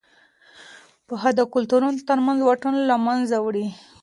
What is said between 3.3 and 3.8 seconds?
وړي.